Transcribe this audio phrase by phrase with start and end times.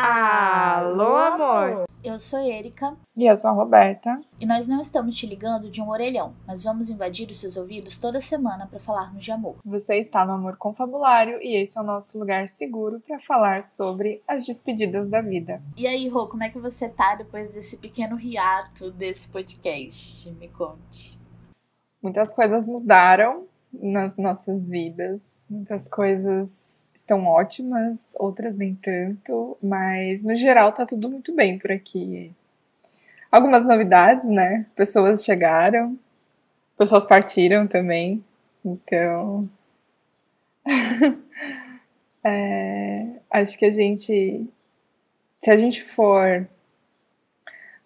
[0.00, 1.86] Alô, amor!
[2.04, 2.96] Eu sou Erika.
[3.16, 4.20] E eu sou a Roberta.
[4.38, 7.96] E nós não estamos te ligando de um orelhão, mas vamos invadir os seus ouvidos
[7.96, 9.56] toda semana para falarmos de amor.
[9.64, 14.22] Você está no Amor Confabulário e esse é o nosso lugar seguro para falar sobre
[14.28, 15.60] as despedidas da vida.
[15.76, 20.30] E aí, Rô, como é que você tá depois desse pequeno hiato desse podcast?
[20.34, 21.18] Me conte.
[22.00, 26.77] Muitas coisas mudaram nas nossas vidas, muitas coisas
[27.08, 32.30] estão ótimas, outras nem tanto, mas no geral tá tudo muito bem por aqui.
[33.32, 34.66] Algumas novidades, né?
[34.76, 35.98] Pessoas chegaram,
[36.76, 38.22] pessoas partiram também,
[38.62, 39.46] então.
[42.22, 44.46] é, acho que a gente.
[45.40, 46.46] Se a gente for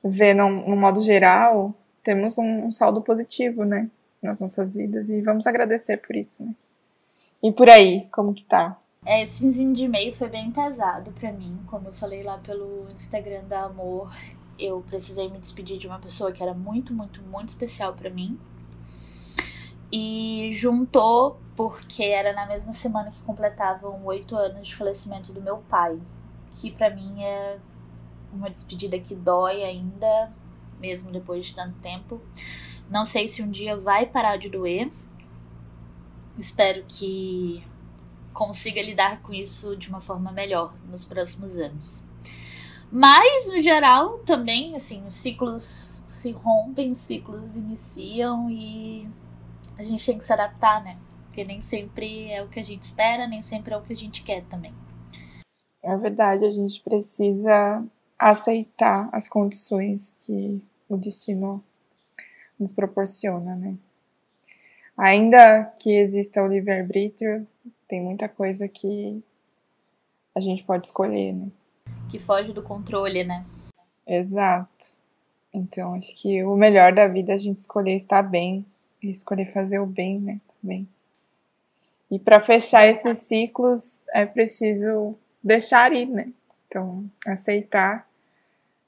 [0.03, 3.89] ver no, no modo geral, temos um, um saldo positivo, né?
[4.21, 6.55] Nas nossas vidas e vamos agradecer por isso, né?
[7.43, 8.82] E por aí, como que tá?
[9.05, 11.59] É, esse finzinho de mês foi bem pesado para mim.
[11.67, 14.15] Como eu falei lá pelo Instagram da Amor,
[14.59, 18.39] eu precisei me despedir de uma pessoa que era muito, muito, muito especial para mim.
[19.91, 25.59] E juntou porque era na mesma semana que completavam oito anos de falecimento do meu
[25.59, 26.01] pai,
[26.55, 27.59] que para mim é
[28.33, 30.31] uma despedida que dói ainda,
[30.79, 32.21] mesmo depois de tanto tempo.
[32.89, 34.89] Não sei se um dia vai parar de doer.
[36.39, 37.65] Espero que
[38.33, 42.03] consiga lidar com isso de uma forma melhor nos próximos anos.
[42.91, 49.09] Mas, no geral, também, assim, os ciclos se rompem, ciclos iniciam e
[49.79, 50.99] a gente tem que se adaptar, né?
[51.25, 53.97] Porque nem sempre é o que a gente espera, nem sempre é o que a
[53.97, 54.75] gente quer também.
[55.83, 57.83] É verdade, a gente precisa
[58.19, 61.65] aceitar as condições que o destino
[62.61, 63.75] nos proporciona, né?
[64.97, 67.47] Ainda que exista o livre-arbítrio,
[67.93, 69.23] tem muita coisa que
[70.35, 71.49] a gente pode escolher, né?
[72.11, 73.45] Que foge do controle, né?
[74.07, 74.97] Exato.
[75.53, 78.65] Então, acho que o melhor da vida é a gente escolher estar bem
[79.03, 80.41] e escolher fazer o bem, né?
[80.59, 80.89] Também.
[82.11, 86.33] E para fechar esses ciclos é preciso deixar ir, né?
[86.67, 88.09] Então, aceitar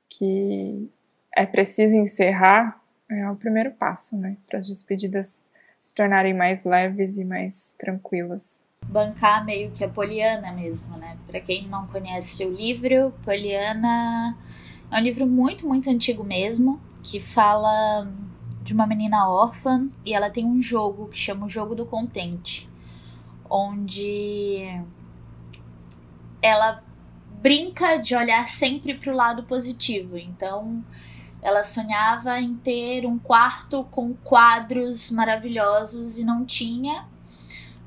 [0.09, 0.91] que
[1.37, 4.39] é preciso encerrar é o primeiro passo, né?
[4.47, 5.45] Para as despedidas
[5.79, 11.19] se tornarem mais leves e mais tranquilas bancar meio que a Poliana mesmo, né?
[11.27, 14.39] Para quem não conhece o livro, Poliana
[14.89, 18.07] é um livro muito, muito antigo mesmo, que fala
[18.63, 22.69] de uma menina órfã e ela tem um jogo que chama o Jogo do Contente,
[23.51, 24.65] onde
[26.41, 26.81] ela
[27.43, 30.17] brinca de olhar sempre para o lado positivo.
[30.17, 30.85] Então,
[31.43, 37.07] ela sonhava em ter um quarto com quadros maravilhosos e não tinha,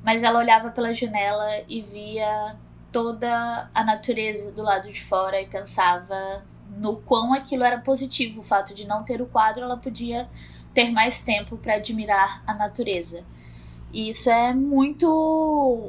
[0.08, 2.56] mas ela olhava pela janela e via
[2.90, 6.42] toda a natureza do lado de fora e pensava
[6.78, 10.26] no quão aquilo era positivo, o fato de não ter o quadro, ela podia
[10.72, 13.22] ter mais tempo para admirar a natureza.
[13.92, 15.06] E isso é muito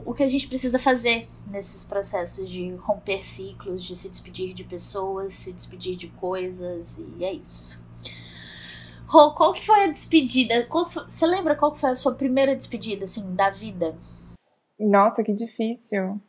[0.06, 4.66] o que a gente precisa fazer nesses processos de romper ciclos, de se despedir de
[4.66, 7.82] pessoas, se despedir de coisas, e é isso.
[9.10, 10.68] Rô, qual que foi a despedida?
[10.70, 13.98] Foi, você lembra qual foi a sua primeira despedida, assim, da vida?
[14.80, 16.22] Nossa, que difícil.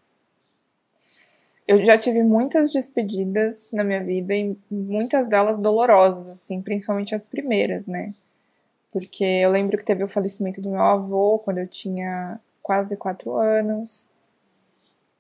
[1.69, 7.29] Eu já tive muitas despedidas na minha vida e muitas delas dolorosas, assim, principalmente as
[7.29, 8.15] primeiras, né?
[8.91, 13.37] Porque eu lembro que teve o falecimento do meu avô quando eu tinha quase quatro
[13.37, 14.15] anos.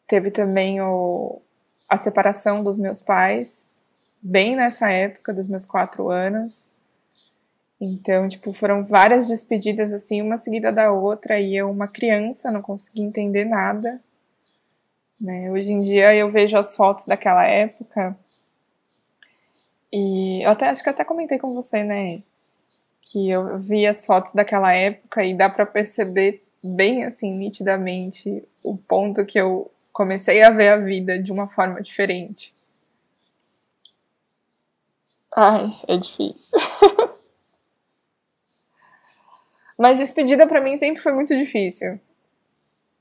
[0.06, 1.42] Teve também o,
[1.86, 3.70] a separação dos meus pais,
[4.22, 6.74] bem nessa época dos meus quatro anos.
[7.80, 12.60] Então, tipo, foram várias despedidas assim, uma seguida da outra, e eu, uma criança, não
[12.60, 13.98] conseguia entender nada.
[15.18, 15.50] Né?
[15.50, 18.16] Hoje em dia eu vejo as fotos daquela época.
[19.92, 22.22] E eu até acho que até comentei com você, né?
[23.02, 28.76] Que eu vi as fotos daquela época e dá para perceber bem assim nitidamente o
[28.76, 32.54] ponto que eu comecei a ver a vida de uma forma diferente.
[35.34, 36.58] Ai, é difícil.
[39.80, 41.98] Mas despedida para mim sempre foi muito difícil.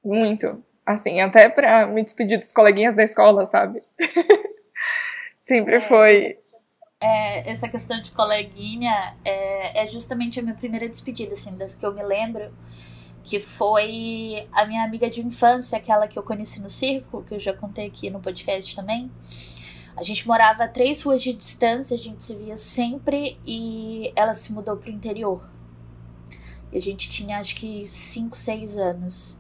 [0.02, 0.64] Muito.
[0.86, 3.84] Assim, até pra me despedir dos coleguinhas da escola, sabe?
[5.42, 6.40] sempre é, foi.
[7.02, 11.86] É, essa questão de coleguinha é, é justamente a minha primeira despedida, assim, das que
[11.86, 12.50] eu me lembro
[13.26, 17.40] que foi a minha amiga de infância, aquela que eu conheci no circo, que eu
[17.42, 19.12] já contei aqui no podcast também.
[19.98, 24.34] A gente morava a três ruas de distância, a gente se via sempre e ela
[24.34, 25.59] se mudou pro interior.
[26.74, 29.40] A gente tinha acho que 5, 6 anos.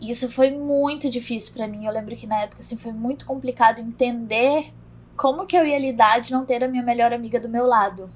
[0.00, 1.86] E isso foi muito difícil para mim.
[1.86, 4.72] Eu lembro que na época assim foi muito complicado entender
[5.16, 8.10] como que eu ia lidar de não ter a minha melhor amiga do meu lado.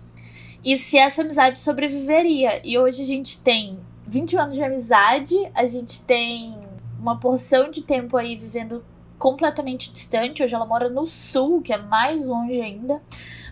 [0.64, 2.60] E se essa amizade sobreviveria.
[2.64, 6.58] E hoje a gente tem 21 anos de amizade, a gente tem
[6.98, 8.84] uma porção de tempo aí vivendo
[9.18, 10.42] completamente distante.
[10.42, 13.00] Hoje ela mora no sul, que é mais longe ainda.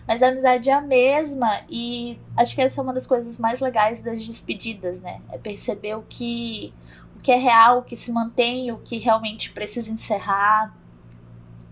[0.07, 3.59] Mas a amizade é a mesma e acho que essa é uma das coisas mais
[3.59, 5.21] legais das despedidas, né?
[5.29, 6.73] É perceber o que
[7.17, 10.73] o que é real, o que se mantém, o que realmente precisa encerrar.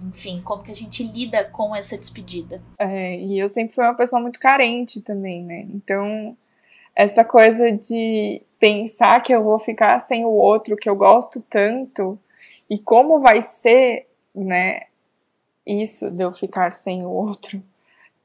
[0.02, 2.62] Enfim, como que a gente lida com essa despedida.
[2.78, 5.66] É, e eu sempre fui uma pessoa muito carente também, né?
[5.74, 6.36] Então,
[6.94, 12.20] essa coisa de pensar que eu vou ficar sem o outro que eu gosto tanto
[12.70, 14.82] e como vai ser, né?
[15.66, 17.64] Isso de eu ficar sem o outro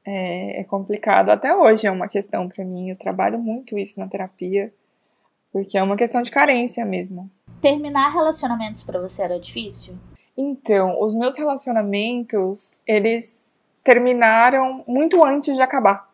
[0.05, 1.29] é, é complicado.
[1.29, 2.89] Até hoje é uma questão para mim.
[2.89, 4.73] Eu trabalho muito isso na terapia,
[5.51, 7.29] porque é uma questão de carência mesmo.
[7.61, 9.95] Terminar relacionamentos para você era difícil?
[10.35, 13.51] Então, os meus relacionamentos, eles
[13.83, 16.09] terminaram muito antes de acabar.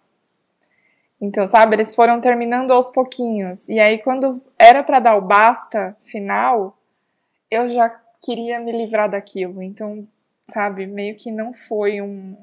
[1.19, 3.69] Então, sabe, eles foram terminando aos pouquinhos.
[3.69, 6.77] E aí, quando era para dar o basta final,
[7.49, 7.89] eu já
[8.21, 9.61] queria me livrar daquilo.
[9.63, 10.07] Então,
[10.47, 12.37] sabe, meio que não foi um.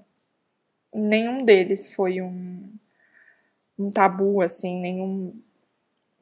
[0.95, 2.73] Nenhum deles foi um,
[3.79, 5.35] um tabu, assim, nenhum,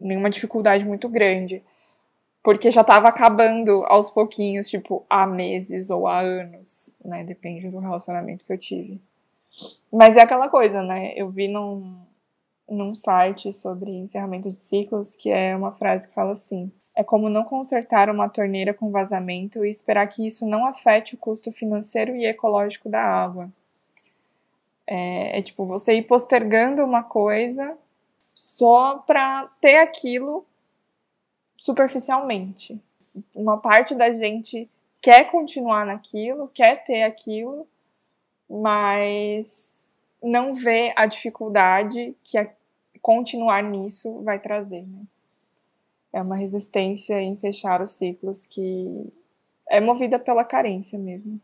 [0.01, 1.63] nenhuma dificuldade muito grande.
[2.43, 7.23] Porque já tava acabando aos pouquinhos, tipo, há meses ou há anos, né?
[7.23, 9.01] Depende do relacionamento que eu tive.
[9.93, 11.13] Mas é aquela coisa, né?
[11.15, 12.01] Eu vi num,
[12.69, 17.29] num site sobre encerramento de ciclos que é uma frase que fala assim: é como
[17.29, 22.17] não consertar uma torneira com vazamento e esperar que isso não afete o custo financeiro
[22.17, 23.51] e ecológico da água.
[24.93, 27.77] É, é tipo você ir postergando uma coisa
[28.35, 30.45] só para ter aquilo
[31.57, 32.81] superficialmente.
[33.35, 34.69] Uma parte da gente
[35.01, 37.67] quer continuar naquilo, quer ter aquilo,
[38.49, 42.51] mas não vê a dificuldade que a
[43.01, 44.83] continuar nisso vai trazer.
[44.83, 45.05] Né?
[46.13, 49.11] é uma resistência em fechar os ciclos que
[49.69, 51.41] é movida pela carência mesmo.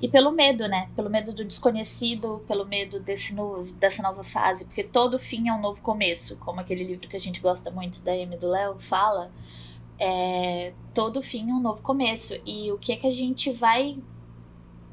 [0.00, 0.88] E pelo medo, né?
[0.96, 5.52] Pelo medo do desconhecido, pelo medo desse novo, dessa nova fase, porque todo fim é
[5.52, 8.78] um novo começo, como aquele livro que a gente gosta muito da Amy do Léo
[8.80, 9.30] fala.
[9.98, 12.34] É, todo fim é um novo começo.
[12.46, 13.98] E o que é que a gente vai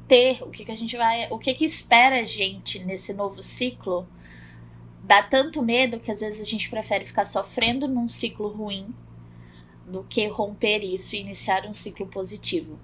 [0.06, 0.42] ter?
[0.42, 1.28] O que, é que a gente vai.
[1.30, 4.06] O que é que espera a gente nesse novo ciclo?
[5.08, 8.94] dá tanto medo que às vezes a gente prefere ficar sofrendo num ciclo ruim
[9.88, 12.78] do que romper isso e iniciar um ciclo positivo.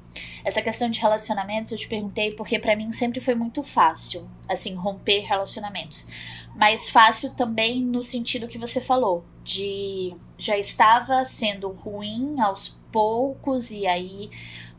[0.44, 4.74] Essa questão de relacionamentos eu te perguntei porque para mim sempre foi muito fácil, assim,
[4.74, 6.06] romper relacionamentos.
[6.56, 13.70] Mas fácil também no sentido que você falou, de já estava sendo ruim aos poucos
[13.70, 14.30] e aí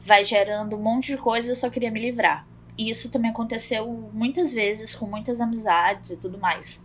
[0.02, 2.48] vai gerando um monte de coisa, eu só queria me livrar.
[2.78, 6.84] E isso também aconteceu muitas vezes com muitas amizades e tudo mais.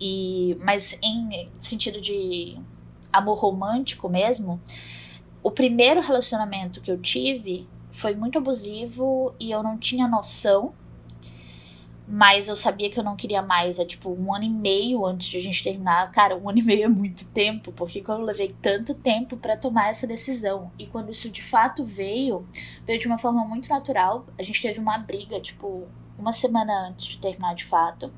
[0.00, 2.58] E, mas em sentido de
[3.12, 4.60] amor romântico mesmo,
[5.42, 10.72] o primeiro relacionamento que eu tive foi muito abusivo e eu não tinha noção.
[12.06, 13.78] Mas eu sabia que eu não queria mais.
[13.78, 16.10] É tipo um ano e meio antes de a gente terminar.
[16.10, 19.88] Cara, um ano e meio é muito tempo, porque eu levei tanto tempo para tomar
[19.88, 20.70] essa decisão.
[20.78, 22.46] E quando isso de fato veio,
[22.86, 24.26] veio de uma forma muito natural.
[24.38, 25.86] A gente teve uma briga, tipo,
[26.18, 28.12] uma semana antes de terminar de fato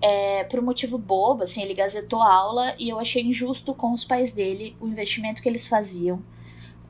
[0.00, 3.92] é, por um motivo bobo, assim, ele gazetou a aula e eu achei injusto com
[3.92, 6.22] os pais dele o investimento que eles faziam.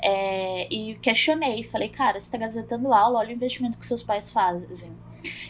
[0.03, 4.31] É, e questionei, falei, cara, você tá gazetando aula, olha o investimento que seus pais
[4.31, 4.93] fazem.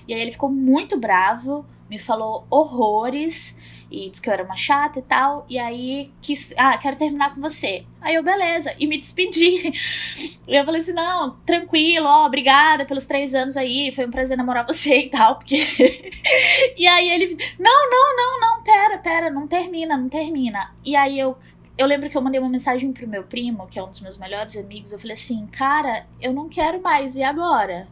[0.06, 3.56] E aí ele ficou muito bravo, me falou horrores
[3.90, 5.44] e disse que eu era uma chata e tal.
[5.48, 7.84] E aí quis, ah, quero terminar com você.
[8.00, 9.72] Aí eu, beleza, e me despedi.
[10.46, 14.36] E eu falei assim: não, tranquilo, ó, obrigada pelos três anos aí, foi um prazer
[14.36, 15.64] namorar você e tal, porque.
[16.76, 20.74] e aí ele, não, não, não, não, pera, pera, não termina, não termina.
[20.84, 21.36] E aí eu.
[21.80, 24.18] Eu lembro que eu mandei uma mensagem pro meu primo, que é um dos meus
[24.18, 24.92] melhores amigos.
[24.92, 27.88] Eu falei assim: cara, eu não quero mais, e agora?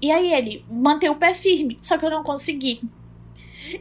[0.00, 2.80] E aí ele manteve o pé firme, só que eu não consegui.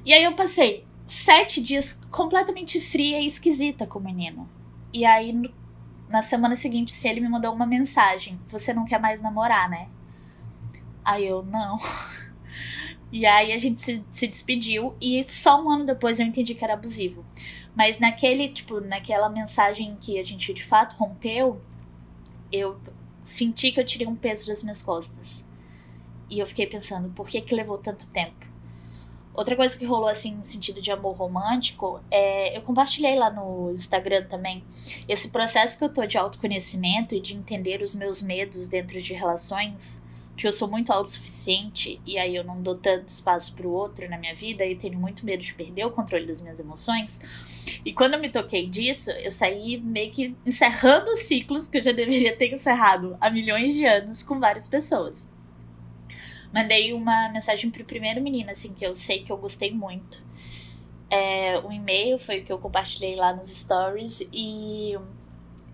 [0.03, 4.49] E aí eu passei sete dias completamente fria e esquisita com o menino.
[4.91, 5.39] E aí,
[6.09, 9.87] na semana seguinte, se ele me mandou uma mensagem: Você não quer mais namorar, né?
[11.05, 11.77] Aí eu, não.
[13.15, 16.63] E aí a gente se, se despediu e só um ano depois eu entendi que
[16.63, 17.23] era abusivo.
[17.75, 21.59] Mas naquele, tipo, naquela mensagem que a gente de fato rompeu,
[22.51, 22.79] eu
[23.21, 25.45] senti que eu tirei um peso das minhas costas.
[26.29, 28.43] E eu fiquei pensando, por que que levou tanto tempo?
[29.33, 33.71] Outra coisa que rolou assim no sentido de amor romântico é eu compartilhei lá no
[33.71, 34.63] Instagram também
[35.07, 39.13] esse processo que eu tô de autoconhecimento e de entender os meus medos dentro de
[39.15, 40.02] relações,
[40.35, 44.17] que eu sou muito autossuficiente e aí eu não dou tanto espaço pro outro na
[44.17, 47.21] minha vida e tenho muito medo de perder o controle das minhas emoções.
[47.85, 51.91] E quando eu me toquei disso, eu saí meio que encerrando ciclos que eu já
[51.91, 55.31] deveria ter encerrado há milhões de anos com várias pessoas
[56.53, 60.23] mandei uma mensagem pro primeiro menino, assim, que eu sei que eu gostei muito.
[61.09, 64.95] É, um e-mail foi o que eu compartilhei lá nos stories e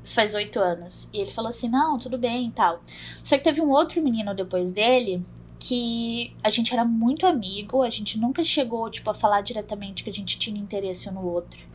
[0.03, 1.09] isso faz oito anos.
[1.13, 2.81] E ele falou assim: não, tudo bem e tal.
[3.23, 5.25] Só que teve um outro menino depois dele
[5.59, 10.09] que a gente era muito amigo, a gente nunca chegou, tipo, a falar diretamente que
[10.09, 11.67] a gente tinha interesse um no outro.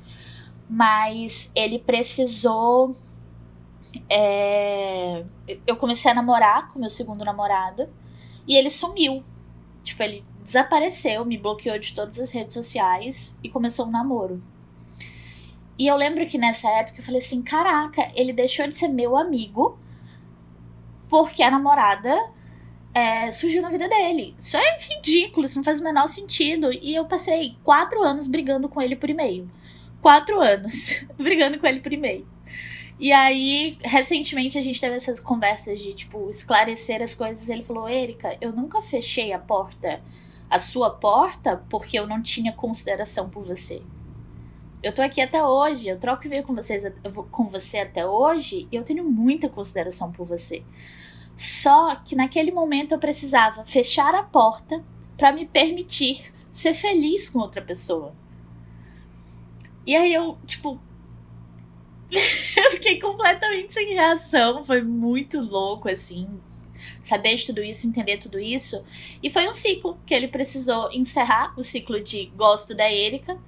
[0.69, 2.97] Mas ele precisou.
[4.09, 5.25] É...
[5.66, 7.88] Eu comecei a namorar com meu segundo namorado.
[8.49, 9.23] E ele sumiu.
[9.83, 14.43] Tipo, ele desapareceu, me bloqueou de todas as redes sociais e começou um namoro.
[15.78, 19.16] E eu lembro que nessa época eu falei assim: caraca, ele deixou de ser meu
[19.16, 19.78] amigo
[21.09, 22.16] porque a namorada
[22.93, 24.35] é, surgiu na vida dele.
[24.38, 26.73] Isso é ridículo, isso não faz o menor sentido.
[26.73, 29.50] E eu passei quatro anos brigando com ele por e-mail.
[30.00, 32.26] Quatro anos brigando com ele por e-mail.
[32.99, 37.49] E aí, recentemente, a gente teve essas conversas de, tipo, esclarecer as coisas.
[37.49, 40.00] Ele falou: Erika, eu nunca fechei a porta,
[40.49, 43.83] a sua porta, porque eu não tinha consideração por você.
[44.84, 46.84] Eu tô aqui até hoje, eu troco e-mail com, vocês,
[47.30, 50.62] com você até hoje e eu tenho muita consideração por você.
[51.34, 54.84] Só que naquele momento eu precisava fechar a porta
[55.16, 58.14] para me permitir ser feliz com outra pessoa.
[59.86, 60.78] E aí eu, tipo,
[62.12, 64.66] eu fiquei completamente sem reação.
[64.66, 66.28] Foi muito louco, assim.
[67.02, 68.84] Saber de tudo isso, entender tudo isso.
[69.22, 73.40] E foi um ciclo que ele precisou encerrar o ciclo de gosto da Erika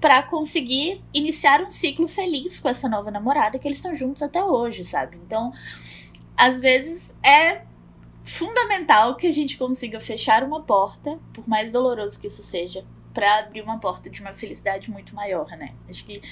[0.00, 4.42] para conseguir iniciar um ciclo feliz com essa nova namorada que eles estão juntos até
[4.42, 5.18] hoje, sabe?
[5.24, 5.52] Então,
[6.36, 7.62] às vezes é
[8.22, 13.40] fundamental que a gente consiga fechar uma porta, por mais doloroso que isso seja, para
[13.40, 15.74] abrir uma porta de uma felicidade muito maior, né?
[15.88, 16.22] Acho que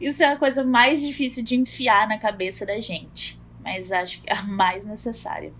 [0.00, 4.30] isso é a coisa mais difícil de enfiar na cabeça da gente, mas acho que
[4.30, 5.52] é a mais necessária.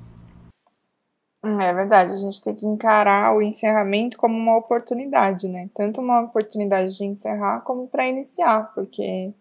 [1.43, 5.71] É verdade, a gente tem que encarar o encerramento como uma oportunidade, né?
[5.75, 9.33] Tanto uma oportunidade de encerrar como para iniciar, porque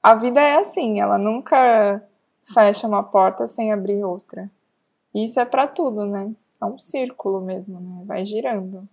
[0.00, 2.00] a vida é assim, ela nunca
[2.54, 4.48] fecha uma porta sem abrir outra.
[5.12, 6.32] Isso é para tudo, né?
[6.60, 8.04] É um círculo mesmo, né?
[8.04, 8.88] Vai girando.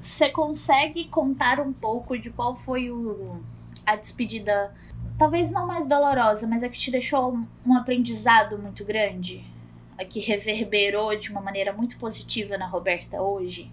[0.00, 3.42] Você consegue contar um pouco de qual foi o,
[3.84, 4.74] a despedida,
[5.18, 9.51] talvez não mais dolorosa, mas a que te deixou um aprendizado muito grande?
[10.02, 13.70] A que reverberou de uma maneira muito positiva na Roberta hoje?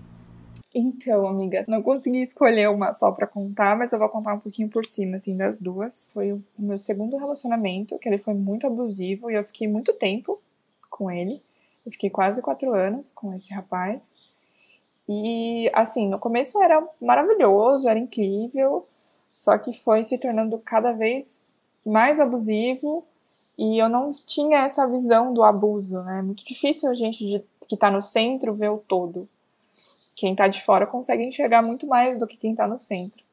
[0.72, 4.70] Então, amiga, não consegui escolher uma só para contar, mas eu vou contar um pouquinho
[4.70, 6.12] por cima, assim, das duas.
[6.14, 10.40] Foi o meu segundo relacionamento, que ele foi muito abusivo e eu fiquei muito tempo
[10.88, 11.42] com ele.
[11.84, 14.16] Eu fiquei quase quatro anos com esse rapaz.
[15.08, 18.88] E, assim, no começo era maravilhoso, era incrível,
[19.32, 21.44] só que foi se tornando cada vez
[21.84, 23.04] mais abusivo
[23.60, 26.20] e eu não tinha essa visão do abuso, né?
[26.20, 29.28] É muito difícil a gente de, que está no centro ver o todo.
[30.16, 33.24] Quem está de fora consegue enxergar muito mais do que quem está no centro.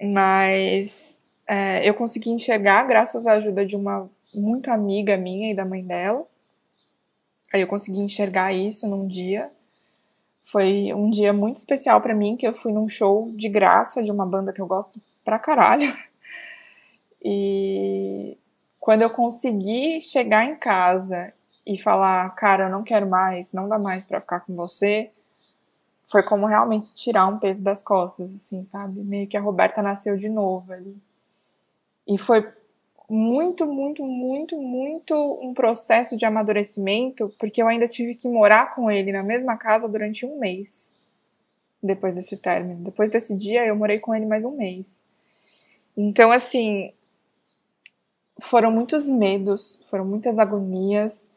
[0.00, 5.64] Mas é, eu consegui enxergar graças à ajuda de uma muito amiga minha e da
[5.64, 6.24] mãe dela.
[7.52, 9.50] Aí eu consegui enxergar isso num dia
[10.42, 14.10] foi um dia muito especial para mim, que eu fui num show de graça de
[14.10, 15.96] uma banda que eu gosto pra caralho.
[17.22, 18.38] E
[18.80, 21.32] quando eu consegui chegar em casa
[21.66, 25.10] e falar, cara, eu não quero mais, não dá mais para ficar com você,
[26.06, 29.00] foi como realmente tirar um peso das costas, assim, sabe?
[29.00, 30.96] Meio que a Roberta nasceu de novo ali.
[32.08, 32.50] E foi
[33.08, 38.90] muito, muito, muito, muito um processo de amadurecimento, porque eu ainda tive que morar com
[38.90, 40.94] ele na mesma casa durante um mês
[41.82, 42.84] depois desse término.
[42.84, 45.04] Depois desse dia, eu morei com ele mais um mês.
[45.96, 46.92] Então, assim,
[48.40, 51.32] foram muitos medos, foram muitas agonias,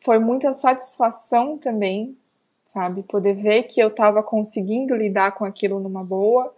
[0.00, 2.16] foi muita satisfação também,
[2.64, 3.02] sabe?
[3.02, 6.52] Poder ver que eu estava conseguindo lidar com aquilo numa boa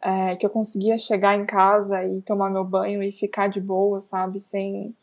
[0.00, 4.00] é, que eu conseguia chegar em casa e tomar meu banho e ficar de boa,
[4.00, 4.94] sabe, sem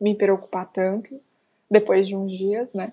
[0.00, 1.18] me preocupar tanto,
[1.70, 2.92] depois de uns dias, né?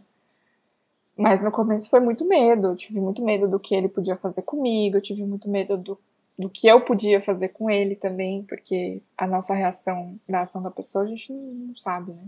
[1.17, 4.43] Mas no começo foi muito medo, eu tive muito medo do que ele podia fazer
[4.43, 5.99] comigo, eu tive muito medo do,
[6.41, 10.71] do que eu podia fazer com ele também, porque a nossa reação da ação da
[10.71, 12.23] pessoa a gente não sabe, né?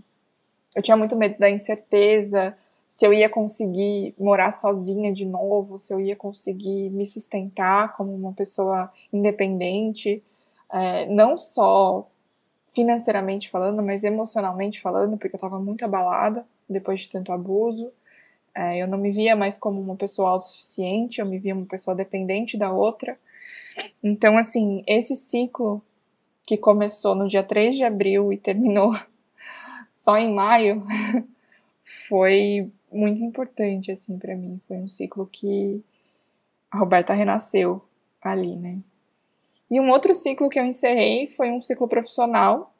[0.76, 2.56] Eu tinha muito medo da incerteza,
[2.88, 8.14] se eu ia conseguir morar sozinha de novo, se eu ia conseguir me sustentar como
[8.14, 10.24] uma pessoa independente,
[10.72, 12.08] é, não só
[12.74, 17.92] financeiramente falando, mas emocionalmente falando, porque eu estava muito abalada depois de tanto abuso.
[18.56, 21.96] É, eu não me via mais como uma pessoa autossuficiente, eu me via uma pessoa
[21.96, 23.18] dependente da outra.
[24.04, 25.82] Então, assim, esse ciclo
[26.46, 28.94] que começou no dia 3 de abril e terminou
[29.92, 30.86] só em maio,
[31.84, 34.62] foi muito importante, assim, para mim.
[34.68, 35.84] Foi um ciclo que
[36.70, 37.84] a Roberta renasceu
[38.22, 38.78] ali, né?
[39.70, 42.72] E um outro ciclo que eu encerrei foi um ciclo profissional.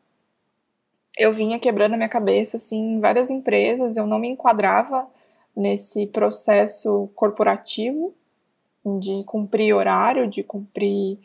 [1.18, 5.08] Eu vinha quebrando a minha cabeça, assim, em várias empresas, eu não me enquadrava
[5.56, 8.14] nesse processo corporativo
[8.86, 11.20] de cumprir horário, de cumprir,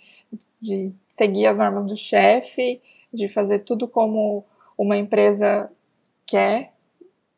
[0.60, 2.80] de seguir as normas do chefe,
[3.12, 4.44] de fazer tudo como
[4.76, 5.70] uma empresa
[6.26, 6.72] quer,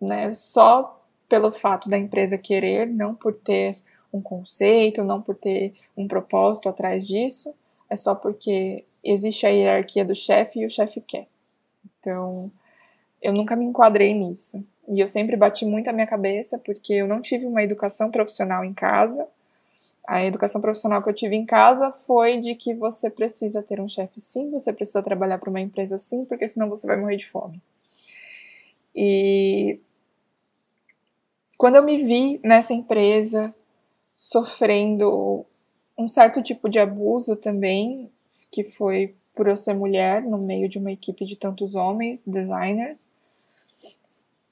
[0.00, 0.32] né?
[0.34, 3.78] Só pelo fato da empresa querer, não por ter
[4.12, 7.54] um conceito, não por ter um propósito atrás disso,
[7.88, 11.28] é só porque existe a hierarquia do chefe e o chefe quer.
[11.98, 12.50] Então,
[13.22, 14.64] eu nunca me enquadrei nisso.
[14.90, 18.64] E eu sempre bati muito a minha cabeça porque eu não tive uma educação profissional
[18.64, 19.24] em casa.
[20.04, 23.86] A educação profissional que eu tive em casa foi de que você precisa ter um
[23.86, 27.26] chefe sim, você precisa trabalhar para uma empresa sim, porque senão você vai morrer de
[27.28, 27.62] fome.
[28.92, 29.78] E
[31.56, 33.54] quando eu me vi nessa empresa
[34.16, 35.46] sofrendo
[35.96, 38.10] um certo tipo de abuso também,
[38.50, 43.12] que foi por eu ser mulher no meio de uma equipe de tantos homens, designers,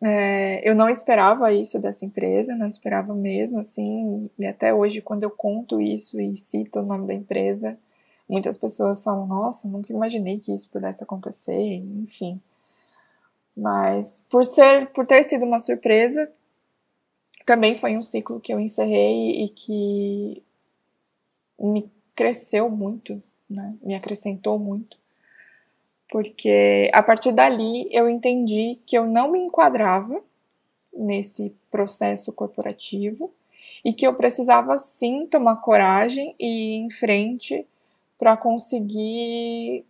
[0.03, 5.25] é, eu não esperava isso dessa empresa, não esperava mesmo, assim, e até hoje, quando
[5.25, 7.77] eu conto isso e cito o nome da empresa,
[8.29, 12.41] muitas pessoas falam, nossa, nunca imaginei que isso pudesse acontecer, enfim.
[13.57, 16.31] Mas por ser, por ter sido uma surpresa,
[17.45, 20.43] também foi um ciclo que eu encerrei e que
[21.59, 23.75] me cresceu muito, né?
[23.83, 24.97] Me acrescentou muito.
[26.11, 30.23] Porque a partir dali eu entendi que eu não me enquadrava
[30.93, 33.31] nesse processo corporativo
[33.85, 37.67] e que eu precisava sim tomar coragem e ir em frente
[38.19, 39.85] para conseguir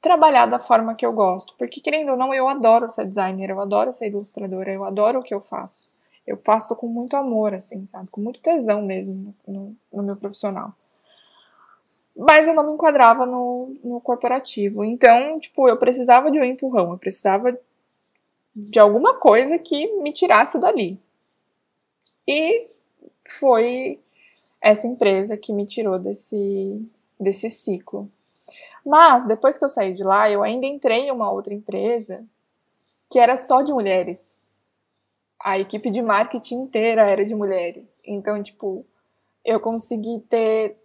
[0.00, 1.54] trabalhar da forma que eu gosto.
[1.58, 5.22] Porque, querendo ou não, eu adoro ser designer, eu adoro ser ilustradora, eu adoro o
[5.22, 5.90] que eu faço.
[6.26, 8.08] Eu faço com muito amor, assim, sabe?
[8.10, 10.72] Com muito tesão mesmo no, no meu profissional.
[12.16, 14.82] Mas eu não me enquadrava no, no corporativo.
[14.82, 17.58] Então, tipo, eu precisava de um empurrão, eu precisava
[18.54, 20.98] de alguma coisa que me tirasse dali.
[22.26, 22.68] E
[23.38, 24.00] foi
[24.60, 26.82] essa empresa que me tirou desse,
[27.20, 28.10] desse ciclo.
[28.84, 32.24] Mas depois que eu saí de lá, eu ainda entrei em uma outra empresa
[33.10, 34.28] que era só de mulheres.
[35.40, 37.94] A equipe de marketing inteira era de mulheres.
[38.04, 38.86] Então, tipo,
[39.44, 40.76] eu consegui ter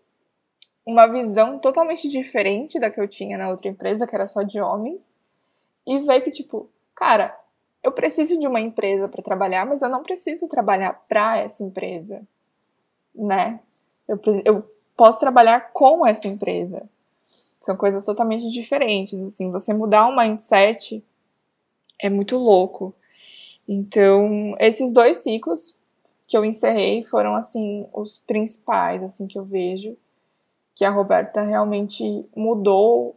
[0.85, 4.59] uma visão totalmente diferente da que eu tinha na outra empresa, que era só de
[4.59, 5.15] homens,
[5.85, 7.37] e ver que, tipo, cara,
[7.83, 12.21] eu preciso de uma empresa para trabalhar, mas eu não preciso trabalhar para essa empresa,
[13.13, 13.59] né?
[14.07, 16.87] Eu, eu posso trabalhar com essa empresa.
[17.59, 19.51] São coisas totalmente diferentes, assim.
[19.51, 21.03] Você mudar um mindset
[21.99, 22.93] é muito louco.
[23.67, 25.77] Então, esses dois ciclos
[26.27, 29.97] que eu encerrei foram, assim, os principais, assim, que eu vejo
[30.75, 33.15] que a Roberta realmente mudou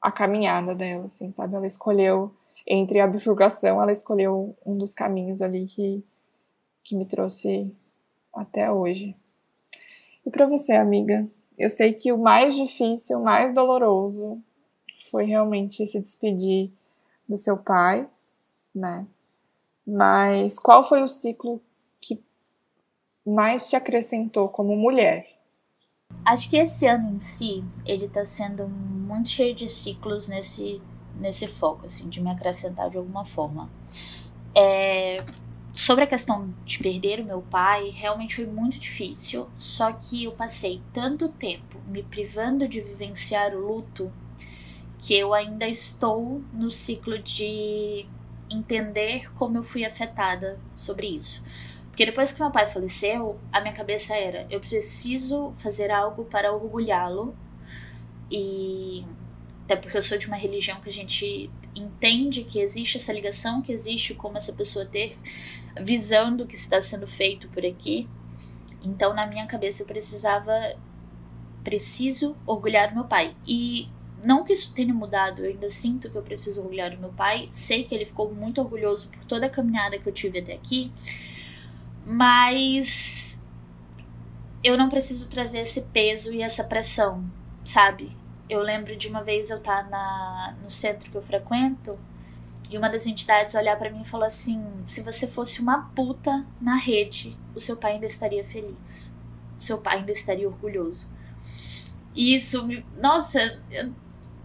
[0.00, 1.54] a caminhada dela, assim, sabe?
[1.56, 2.32] Ela escolheu,
[2.66, 6.04] entre a bifurcação, ela escolheu um dos caminhos ali que,
[6.84, 7.74] que me trouxe
[8.32, 9.16] até hoje.
[10.24, 11.26] E para você, amiga?
[11.58, 14.42] Eu sei que o mais difícil, o mais doloroso
[15.10, 16.70] foi realmente se despedir
[17.28, 18.08] do seu pai,
[18.74, 19.06] né?
[19.86, 21.62] Mas qual foi o ciclo
[22.00, 22.22] que
[23.24, 25.35] mais te acrescentou como mulher?
[26.26, 30.82] Acho que esse ano em si, ele tá sendo muito cheio de ciclos nesse,
[31.20, 33.70] nesse foco, assim, de me acrescentar de alguma forma.
[34.52, 35.18] É,
[35.72, 40.32] sobre a questão de perder o meu pai, realmente foi muito difícil, só que eu
[40.32, 44.10] passei tanto tempo me privando de vivenciar o luto
[44.98, 48.04] que eu ainda estou no ciclo de
[48.50, 51.44] entender como eu fui afetada sobre isso.
[51.96, 56.52] Porque depois que meu pai faleceu, a minha cabeça era: eu preciso fazer algo para
[56.52, 57.34] orgulhá-lo.
[58.30, 59.02] E
[59.64, 63.62] até porque eu sou de uma religião que a gente entende que existe essa ligação,
[63.62, 65.16] que existe como essa pessoa ter
[65.80, 68.06] visão do que está sendo feito por aqui.
[68.84, 70.52] Então, na minha cabeça, eu precisava.
[71.64, 73.34] Preciso orgulhar meu pai.
[73.46, 73.88] E
[74.22, 77.48] não que isso tenha mudado, eu ainda sinto que eu preciso orgulhar do meu pai.
[77.50, 80.92] Sei que ele ficou muito orgulhoso por toda a caminhada que eu tive até aqui.
[82.08, 83.42] Mas
[84.62, 87.24] eu não preciso trazer esse peso e essa pressão,
[87.64, 88.16] sabe?
[88.48, 91.98] Eu lembro de uma vez eu estar tá na, no centro que eu frequento
[92.70, 96.46] e uma das entidades olhar para mim e falar assim: se você fosse uma puta
[96.60, 99.14] na rede, o seu pai ainda estaria feliz.
[99.56, 101.08] O seu pai ainda estaria orgulhoso.
[102.14, 102.84] E isso me.
[103.00, 103.38] Nossa,
[103.70, 103.92] eu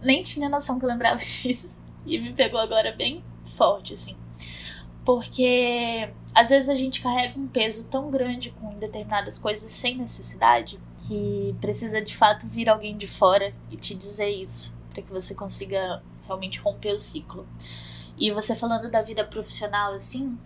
[0.00, 1.76] nem tinha noção que eu lembrava disso.
[2.04, 4.16] E me pegou agora bem forte, assim.
[5.04, 10.78] Porque às vezes a gente carrega um peso tão grande com determinadas coisas sem necessidade
[11.06, 15.34] que precisa de fato vir alguém de fora e te dizer isso, para que você
[15.34, 17.46] consiga realmente romper o ciclo.
[18.16, 20.38] E você falando da vida profissional assim,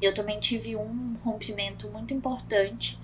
[0.00, 2.98] eu também tive um rompimento muito importante,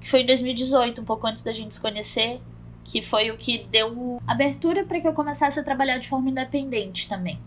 [0.00, 2.40] que foi em 2018, um pouco antes da gente se conhecer,
[2.84, 7.08] que foi o que deu abertura para que eu começasse a trabalhar de forma independente
[7.08, 7.38] também.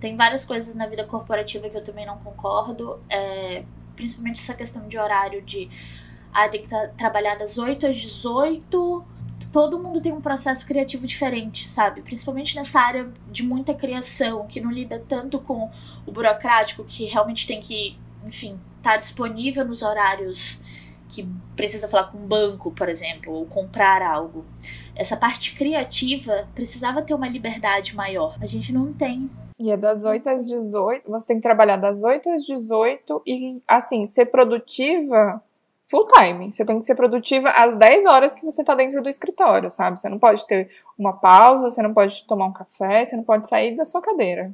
[0.00, 4.86] Tem várias coisas na vida corporativa que eu também não concordo, é, principalmente essa questão
[4.88, 5.70] de horário de
[6.32, 9.04] ah, tem que trabalhar das 8 às 18
[9.56, 12.02] todo mundo tem um processo criativo diferente, sabe?
[12.02, 15.70] Principalmente nessa área de muita criação, que não lida tanto com
[16.04, 20.60] o burocrático, que realmente tem que, enfim, tá disponível nos horários
[21.08, 24.44] que precisa falar com um banco, por exemplo, ou comprar algo.
[24.94, 28.36] Essa parte criativa precisava ter uma liberdade maior.
[28.40, 29.30] A gente não tem.
[29.58, 33.62] E é das 8 às 18, você tem que trabalhar das 8 às 18 e,
[33.66, 35.42] assim, ser produtiva
[35.86, 36.52] full time.
[36.52, 39.98] Você tem que ser produtiva às 10 horas que você está dentro do escritório, sabe?
[39.98, 43.48] Você não pode ter uma pausa, você não pode tomar um café, você não pode
[43.48, 44.52] sair da sua cadeira.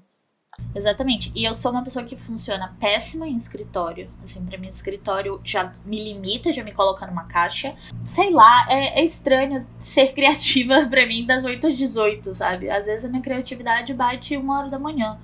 [0.75, 1.31] Exatamente.
[1.35, 4.11] E eu sou uma pessoa que funciona péssima em escritório.
[4.25, 7.75] Assim, pra mim, escritório já me limita, já me coloca numa caixa.
[8.05, 12.71] Sei lá, é, é estranho ser criativa pra mim das 8 às 18, sabe?
[12.71, 15.19] Às vezes a minha criatividade bate uma hora da manhã.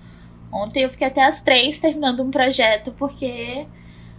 [0.52, 3.66] Ontem eu fiquei até às três terminando um projeto porque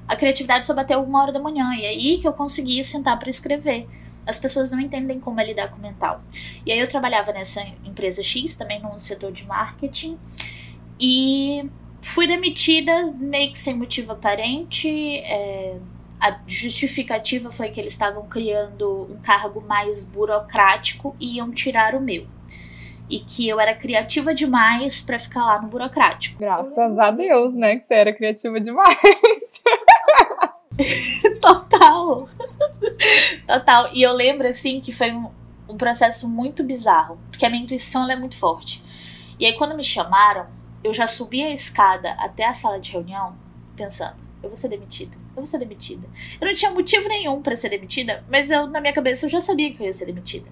[0.07, 1.73] a criatividade só bateu uma hora da manhã.
[1.75, 3.87] E é aí que eu consegui sentar para escrever.
[4.25, 6.21] As pessoas não entendem como é lidar com o mental.
[6.65, 10.19] E aí eu trabalhava nessa empresa X, também no setor de marketing.
[10.99, 11.69] E
[12.01, 15.17] fui demitida meio que sem motivo aparente.
[15.19, 15.77] É,
[16.19, 22.01] a justificativa foi que eles estavam criando um cargo mais burocrático e iam tirar o
[22.01, 22.27] meu
[23.09, 26.39] e que eu era criativa demais para ficar lá no burocrático.
[26.39, 28.99] Graças a Deus, né, que você era criativa demais.
[31.41, 32.29] Total.
[33.47, 33.89] Total.
[33.93, 35.29] E eu lembro assim que foi um,
[35.67, 38.83] um processo muito bizarro, porque a minha intuição é muito forte.
[39.39, 40.45] E aí quando me chamaram,
[40.83, 43.35] eu já subi a escada até a sala de reunião
[43.75, 45.17] pensando, eu vou ser demitida.
[45.29, 46.07] Eu vou ser demitida.
[46.39, 49.41] Eu não tinha motivo nenhum para ser demitida, mas eu na minha cabeça eu já
[49.41, 50.49] sabia que eu ia ser demitida.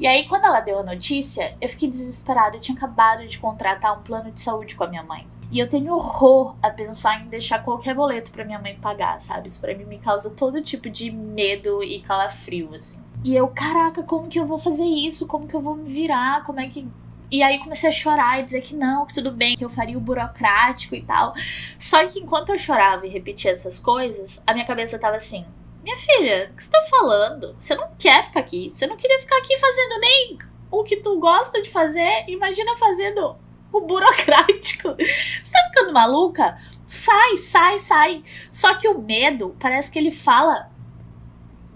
[0.00, 2.56] E aí, quando ela deu a notícia, eu fiquei desesperada.
[2.56, 5.26] Eu tinha acabado de contratar um plano de saúde com a minha mãe.
[5.52, 9.48] E eu tenho horror a pensar em deixar qualquer boleto para minha mãe pagar, sabe?
[9.48, 12.98] Isso pra mim me causa todo tipo de medo e calafrio, assim.
[13.22, 15.26] E eu, caraca, como que eu vou fazer isso?
[15.26, 16.44] Como que eu vou me virar?
[16.44, 16.88] Como é que.
[17.30, 19.96] E aí comecei a chorar e dizer que não, que tudo bem, que eu faria
[19.96, 21.32] o burocrático e tal.
[21.78, 25.44] Só que enquanto eu chorava e repetia essas coisas, a minha cabeça tava assim:
[25.82, 27.54] minha filha, o que você tá falando?
[27.58, 28.70] Você não quer ficar aqui.
[28.74, 30.38] Você não queria ficar aqui fazendo nem
[30.70, 32.24] o que tu gosta de fazer.
[32.28, 33.36] Imagina fazendo
[33.72, 34.94] o burocrático.
[34.98, 36.58] Você tá ficando maluca?
[36.84, 38.24] Sai, sai, sai.
[38.50, 40.70] Só que o medo, parece que ele fala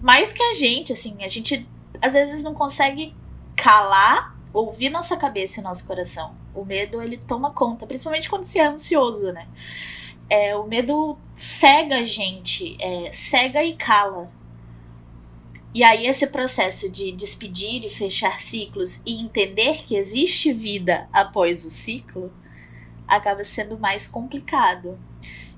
[0.01, 1.23] mais que a gente, assim.
[1.23, 1.67] A gente
[2.01, 3.15] às vezes não consegue
[3.55, 6.33] calar, ouvir nossa cabeça e nosso coração.
[6.53, 9.47] O medo, ele toma conta, principalmente quando se é ansioso, né?
[10.29, 14.31] É, o medo cega a gente, é, cega e cala.
[15.73, 21.65] E aí, esse processo de despedir e fechar ciclos e entender que existe vida após
[21.65, 22.31] o ciclo
[23.05, 24.97] acaba sendo mais complicado.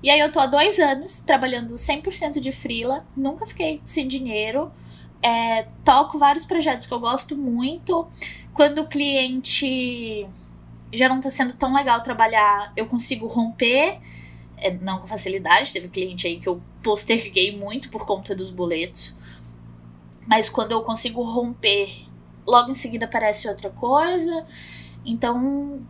[0.02, 4.72] E aí, eu tô há dois anos trabalhando 100% de freela, nunca fiquei sem dinheiro,
[5.22, 8.06] é, toco vários projetos que eu gosto muito.
[8.58, 10.26] Quando o cliente
[10.92, 14.00] já não tá sendo tão legal trabalhar, eu consigo romper
[14.56, 19.16] é, não com facilidade, teve cliente aí que eu posterguei muito por conta dos boletos.
[20.26, 22.04] Mas quando eu consigo romper,
[22.44, 24.44] logo em seguida aparece outra coisa.
[25.06, 25.80] Então,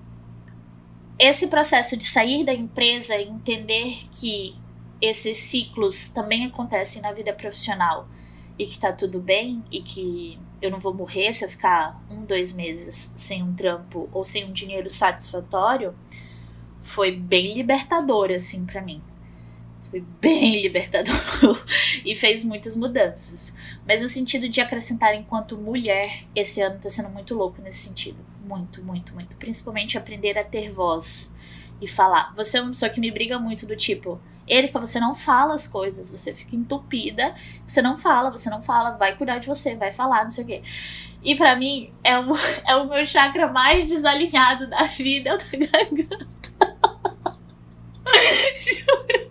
[1.18, 4.54] esse processo de sair da empresa e entender que
[5.00, 8.06] esses ciclos também acontecem na vida profissional
[8.58, 12.24] e que tá tudo bem e que eu não vou morrer se eu ficar um,
[12.24, 15.94] dois meses sem um trampo ou sem um dinheiro satisfatório
[16.82, 19.02] foi bem libertador, assim, para mim.
[19.90, 21.14] Foi bem libertador
[22.04, 23.52] e fez muitas mudanças.
[23.86, 28.18] Mas o sentido de acrescentar enquanto mulher, esse ano tá sendo muito louco nesse sentido.
[28.44, 29.36] Muito, muito, muito.
[29.36, 31.32] Principalmente aprender a ter voz
[31.80, 32.32] e falar.
[32.34, 35.68] Você é uma pessoa que me briga muito do tipo, Erika, você não fala as
[35.68, 37.34] coisas, você fica entupida,
[37.66, 40.46] você não fala, você não fala, vai cuidar de você, vai falar, não sei o
[40.46, 40.62] quê.
[41.22, 42.32] E para mim, é o,
[42.66, 46.28] é o meu chakra mais desalinhado da vida, é o da garganta.
[48.58, 49.28] Juro.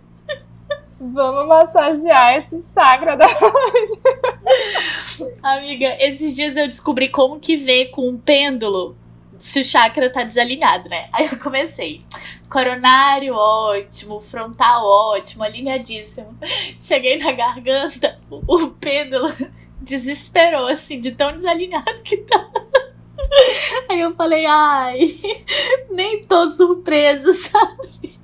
[1.00, 3.28] Vamos massagear esse chakra da
[5.42, 8.96] Amiga, esses dias eu descobri como que vê com um pêndulo
[9.40, 11.10] se o chakra tá desalinhado, né?
[11.14, 12.02] Aí eu comecei.
[12.50, 16.38] Coronário ótimo, frontal ótimo, alinhadíssimo.
[16.80, 19.32] Cheguei na garganta, o pêndulo
[19.82, 22.50] desesperou, assim, de tão desalinhado que tá.
[23.90, 25.20] Aí eu falei, ai,
[25.90, 28.18] nem tô surpresa, sabe?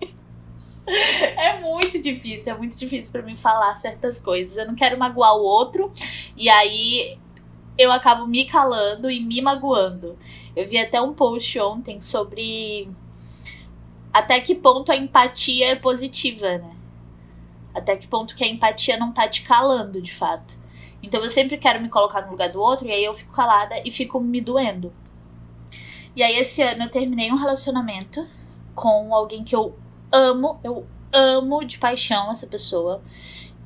[0.85, 4.57] É muito difícil, é muito difícil para mim falar certas coisas.
[4.57, 5.91] Eu não quero magoar o outro,
[6.35, 7.17] e aí
[7.77, 10.17] eu acabo me calando e me magoando.
[10.55, 12.89] Eu vi até um post ontem sobre
[14.13, 16.75] até que ponto a empatia é positiva, né?
[17.73, 20.55] Até que ponto que a empatia não tá te calando, de fato.
[21.01, 23.75] Então eu sempre quero me colocar no lugar do outro e aí eu fico calada
[23.83, 24.93] e fico me doendo.
[26.15, 28.25] E aí esse ano eu terminei um relacionamento
[28.75, 29.75] com alguém que eu
[30.11, 33.01] amo, eu amo de paixão essa pessoa.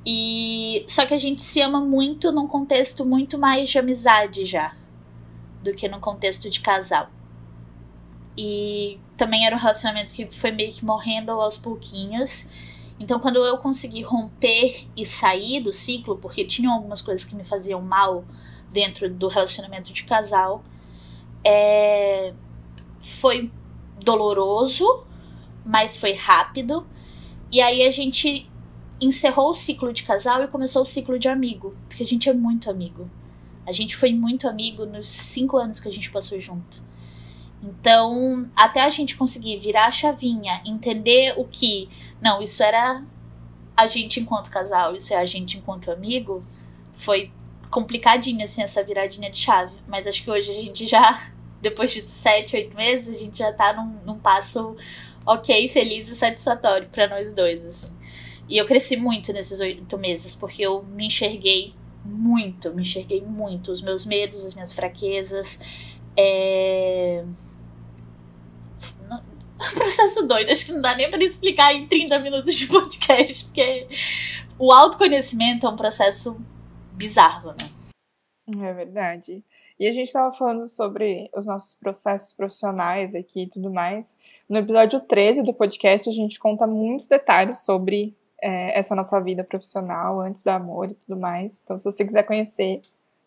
[0.10, 4.74] E só que a gente se ama muito num contexto muito mais de amizade já
[5.62, 7.10] do que no contexto de casal.
[8.38, 12.48] E também era um relacionamento que foi meio que morrendo aos pouquinhos.
[12.98, 17.43] Então, quando eu consegui romper e sair do ciclo, porque tinham algumas coisas que me
[17.43, 18.24] faziam mal
[18.72, 20.63] dentro do relacionamento de casal,
[21.43, 22.34] é...
[23.02, 23.52] foi
[24.02, 25.04] doloroso,
[25.65, 26.88] mas foi rápido.
[27.52, 28.50] E aí a gente
[29.00, 32.34] encerrou o ciclo de casal e começou o ciclo de amigo, porque a gente é
[32.34, 33.10] muito amigo.
[33.66, 36.82] A gente foi muito amigo nos cinco anos que a gente passou junto.
[37.62, 41.90] Então, até a gente conseguir virar a chavinha, entender o que,
[42.22, 43.04] não, isso era
[43.76, 46.44] a gente enquanto casal, isso é a gente enquanto amigo,
[46.94, 47.32] foi
[47.70, 49.76] complicadinha, assim, essa viradinha de chave.
[49.88, 51.30] Mas acho que hoje a gente já,
[51.62, 54.76] depois de sete, oito meses, a gente já tá num, num passo
[55.26, 57.97] ok, feliz e satisfatório para nós dois, assim.
[58.48, 61.74] E eu cresci muito nesses oito meses, porque eu me enxerguei
[62.06, 63.72] muito, me enxerguei muito.
[63.72, 65.60] Os meus medos, as minhas fraquezas.
[66.16, 67.24] É...
[69.60, 73.46] Um processo doido, acho que não dá nem para explicar em 30 minutos de podcast,
[73.46, 73.88] porque
[74.58, 76.40] o autoconhecimento é um processo
[76.94, 78.66] bizarro, né?
[78.66, 79.44] É verdade.
[79.80, 84.18] E a gente estava falando sobre os nossos processos profissionais aqui e tudo mais.
[84.50, 89.43] No episódio 13 do podcast, a gente conta muitos detalhes sobre é, essa nossa vida
[89.43, 91.62] profissional, antes do amor e tudo mais.
[91.63, 92.82] Então, se você quiser conhecer,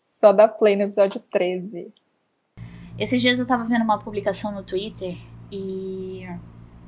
[0.05, 1.93] só dá play no episódio 13.
[2.97, 5.17] Esses dias eu tava vendo uma publicação no Twitter
[5.51, 6.25] e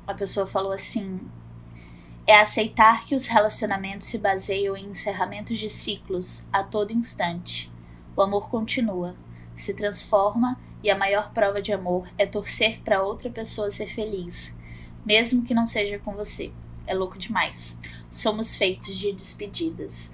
[0.06, 1.20] a pessoa falou assim:
[2.26, 7.72] é aceitar que os relacionamentos se baseiam em encerramentos de ciclos a todo instante.
[8.16, 9.16] O amor continua
[9.56, 14.54] se transforma e a maior prova de amor é torcer para outra pessoa ser feliz,
[15.04, 16.52] mesmo que não seja com você.
[16.86, 17.78] É louco demais.
[18.10, 20.10] Somos feitos de despedidas.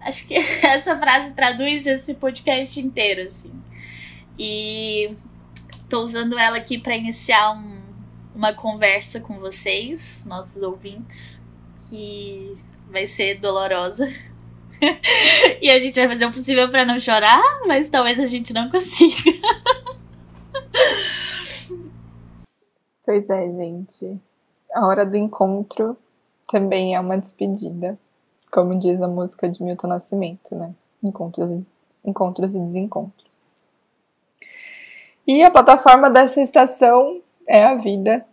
[0.00, 3.52] Acho que essa frase traduz esse podcast inteiro, assim.
[4.38, 5.14] E
[5.88, 7.80] tô usando ela aqui para iniciar um,
[8.34, 11.40] uma conversa com vocês, nossos ouvintes,
[11.88, 12.56] que
[12.90, 14.08] vai ser dolorosa
[15.60, 18.70] e a gente vai fazer o possível para não chorar, mas talvez a gente não
[18.70, 19.32] consiga.
[23.04, 24.20] pois é, gente.
[24.72, 25.96] A hora do encontro
[26.48, 27.98] também é uma despedida,
[28.50, 30.74] como diz a música de Milton Nascimento, né?
[31.02, 31.62] Encontros,
[32.04, 33.48] encontros e desencontros.
[35.26, 38.26] E a plataforma dessa estação é a vida.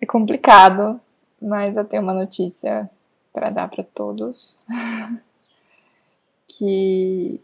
[0.00, 1.00] É complicado,
[1.40, 2.90] mas eu tenho uma notícia
[3.32, 4.64] para dar para todos
[6.48, 7.40] que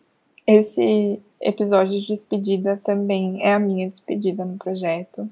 [0.47, 5.29] esse episódio de despedida também é a minha despedida no projeto.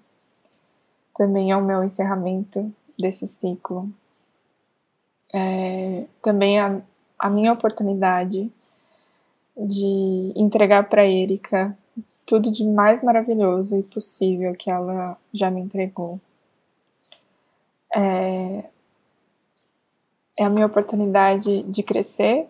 [1.16, 3.88] Também é o meu encerramento desse ciclo.
[5.32, 6.80] É, também a,
[7.18, 8.50] a minha oportunidade
[9.56, 11.76] de entregar para Erika
[12.24, 16.20] tudo de mais maravilhoso e possível que ela já me entregou.
[17.94, 18.64] É,
[20.38, 22.48] é a minha oportunidade de crescer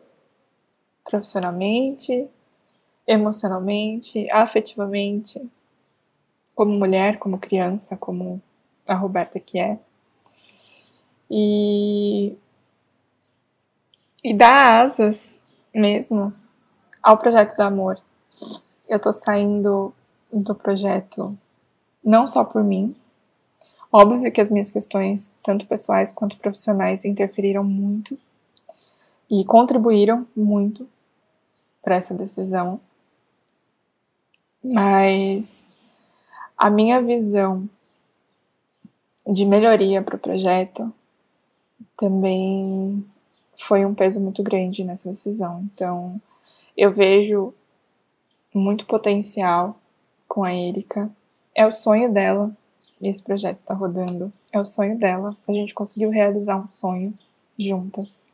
[1.03, 2.29] profissionalmente,
[3.07, 5.41] emocionalmente, afetivamente,
[6.55, 8.41] como mulher, como criança, como
[8.89, 9.79] a Roberta que é.
[11.31, 12.37] E,
[14.25, 15.41] e dar asas
[15.75, 16.33] mesmo
[17.03, 18.01] ao projeto do amor.
[18.89, 19.95] Eu tô saindo
[20.33, 21.37] do projeto
[22.05, 22.97] não só por mim,
[23.93, 28.17] Óbvio que as minhas questões, tanto pessoais quanto profissionais, interferiram muito
[29.29, 30.89] e contribuíram muito
[31.83, 32.81] para essa decisão.
[34.63, 35.73] Mas
[36.57, 37.69] a minha visão
[39.27, 40.93] de melhoria para o projeto
[41.97, 43.05] também
[43.57, 45.69] foi um peso muito grande nessa decisão.
[45.73, 46.21] Então,
[46.77, 47.53] eu vejo
[48.55, 49.79] muito potencial
[50.27, 51.11] com a Erika.
[51.55, 52.51] É o sonho dela.
[53.03, 54.33] Esse projeto está rodando.
[54.53, 55.37] É o sonho dela.
[55.47, 57.13] A gente conseguiu realizar um sonho
[57.59, 58.25] juntas.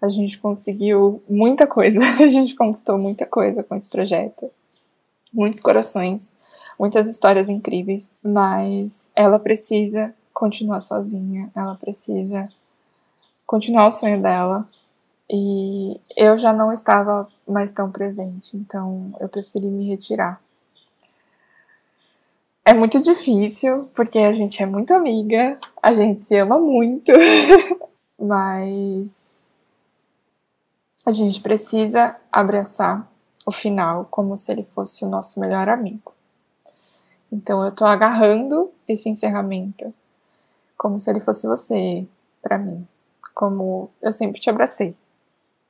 [0.00, 2.00] A gente conseguiu muita coisa.
[2.20, 4.50] A gente conquistou muita coisa com esse projeto.
[5.32, 6.36] Muitos corações,
[6.78, 8.18] muitas histórias incríveis.
[8.22, 11.50] Mas ela precisa continuar sozinha.
[11.54, 12.48] Ela precisa
[13.46, 14.66] continuar o sonho dela.
[15.30, 20.42] E eu já não estava mais tão presente, então eu preferi me retirar.
[22.64, 27.10] É muito difícil, porque a gente é muito amiga, a gente se ama muito,
[28.20, 29.50] mas
[31.04, 33.10] a gente precisa abraçar
[33.44, 36.12] o final como se ele fosse o nosso melhor amigo.
[37.32, 39.92] Então eu tô agarrando esse encerramento
[40.76, 42.04] como se ele fosse você
[42.42, 42.86] para mim,
[43.34, 44.96] como eu sempre te abracei,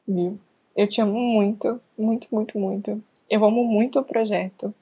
[0.08, 0.40] viu?
[0.74, 3.04] Eu te amo muito, muito, muito, muito.
[3.28, 4.74] Eu amo muito o projeto.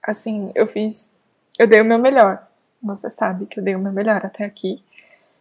[0.00, 1.12] Assim, eu fiz.
[1.58, 2.46] Eu dei o meu melhor.
[2.80, 4.80] Você sabe que eu dei o meu melhor até aqui.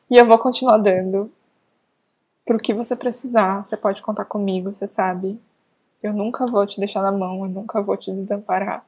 [0.10, 1.32] E eu vou continuar dando.
[2.43, 5.39] Pro que você precisar, você pode contar comigo, você sabe.
[6.01, 8.84] Eu nunca vou te deixar na mão, eu nunca vou te desamparar.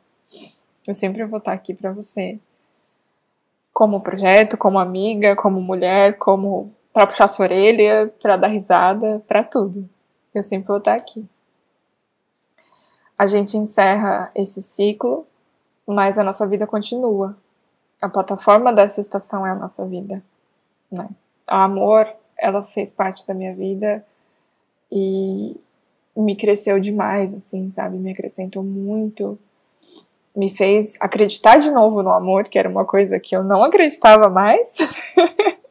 [0.88, 2.40] Eu sempre vou estar aqui para você.
[3.74, 9.44] Como projeto, como amiga, como mulher, como para puxar sua orelha, para dar risada, para
[9.44, 9.90] tudo.
[10.34, 11.26] Eu sempre vou estar aqui.
[13.18, 15.28] A gente encerra esse ciclo,
[15.86, 17.38] mas a nossa vida continua.
[18.02, 20.24] A plataforma dessa estação é a nossa vida,
[20.92, 21.08] né?
[21.48, 24.04] A amor, ela fez parte da minha vida
[24.92, 25.56] e
[26.16, 27.98] me cresceu demais, assim, sabe?
[27.98, 29.38] Me acrescentou muito.
[30.36, 34.30] Me fez acreditar de novo no amor, que era uma coisa que eu não acreditava
[34.30, 34.76] mais.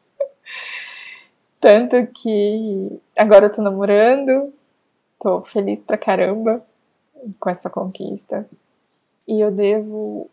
[1.59, 4.53] Tanto que agora eu tô namorando,
[5.19, 6.65] tô feliz pra caramba
[7.39, 8.47] com essa conquista.
[9.27, 10.29] E eu devo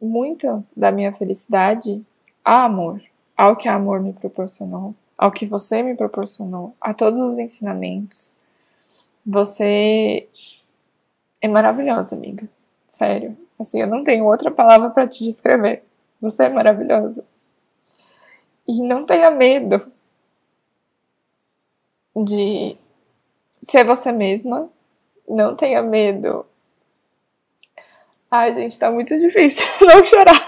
[0.00, 2.00] muito da minha felicidade
[2.44, 3.02] a amor,
[3.36, 8.32] ao que amor me proporcionou, ao que você me proporcionou, a todos os ensinamentos.
[9.26, 10.28] Você
[11.40, 12.48] é maravilhosa, amiga.
[12.86, 13.36] Sério.
[13.60, 15.84] Assim, eu não tenho outra palavra para te descrever.
[16.18, 17.22] Você é maravilhosa.
[18.66, 19.92] E não tenha medo
[22.16, 22.74] de
[23.62, 24.70] ser você mesma,
[25.28, 26.46] não tenha medo.
[28.30, 30.40] Ai, gente, tá muito difícil não chorar.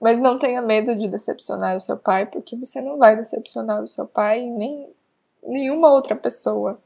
[0.00, 3.86] Mas não tenha medo de decepcionar o seu pai, porque você não vai decepcionar o
[3.86, 4.88] seu pai nem
[5.40, 6.80] nenhuma outra pessoa.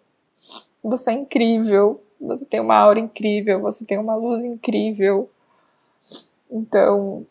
[0.82, 5.30] Você é incrível, você tem uma aura incrível, você tem uma luz incrível.
[6.50, 7.26] Então,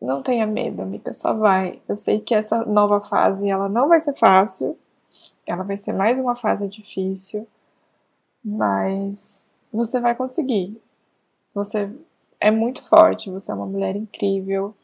[0.00, 1.82] não tenha medo, amiga, só vai.
[1.88, 4.78] Eu sei que essa nova fase ela não vai ser fácil.
[5.46, 7.46] Ela vai ser mais uma fase difícil,
[8.44, 10.80] mas você vai conseguir.
[11.54, 11.90] Você
[12.38, 14.74] é muito forte, você é uma mulher incrível.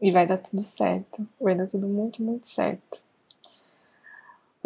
[0.00, 1.26] E vai dar tudo certo.
[1.40, 3.02] Vai dar tudo muito, muito certo.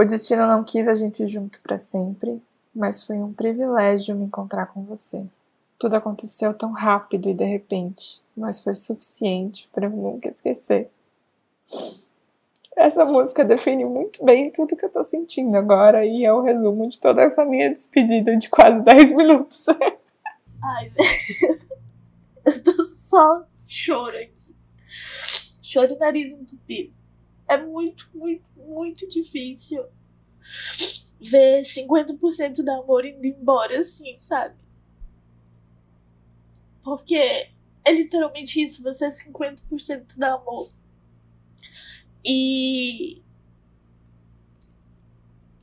[0.00, 2.42] O destino não quis a gente junto para sempre,
[2.74, 5.22] mas foi um privilégio me encontrar com você.
[5.78, 10.90] Tudo aconteceu tão rápido e de repente, mas foi suficiente para eu nunca esquecer.
[12.74, 16.88] Essa música define muito bem tudo que eu tô sentindo agora e é o resumo
[16.88, 19.66] de toda essa minha despedida de quase 10 minutos.
[20.64, 20.90] Ai.
[22.46, 24.56] Eu tô só choro aqui.
[25.60, 26.99] Choro e nariz entupido.
[27.50, 29.84] É muito, muito, muito difícil
[31.20, 34.54] ver 50% do amor indo embora assim, sabe?
[36.84, 37.16] Porque
[37.84, 40.70] é literalmente isso, você é 50% do amor.
[42.24, 43.20] E